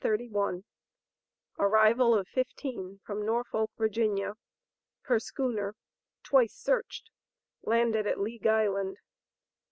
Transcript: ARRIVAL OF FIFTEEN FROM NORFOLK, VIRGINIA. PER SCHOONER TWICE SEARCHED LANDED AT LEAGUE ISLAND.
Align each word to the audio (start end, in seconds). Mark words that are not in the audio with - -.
ARRIVAL 1.63 2.15
OF 2.15 2.27
FIFTEEN 2.29 2.99
FROM 3.05 3.23
NORFOLK, 3.23 3.69
VIRGINIA. 3.77 4.33
PER 5.03 5.19
SCHOONER 5.19 5.75
TWICE 6.23 6.55
SEARCHED 6.55 7.11
LANDED 7.61 8.07
AT 8.07 8.19
LEAGUE 8.19 8.49
ISLAND. 8.49 8.97